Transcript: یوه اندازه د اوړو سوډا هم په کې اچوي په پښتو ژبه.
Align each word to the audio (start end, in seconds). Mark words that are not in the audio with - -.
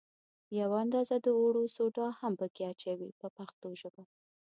یوه 0.59 0.75
اندازه 0.83 1.15
د 1.19 1.27
اوړو 1.39 1.63
سوډا 1.75 2.07
هم 2.19 2.33
په 2.39 2.47
کې 2.53 2.63
اچوي 2.71 3.09
په 3.19 3.27
پښتو 3.37 3.67
ژبه. 3.81 4.03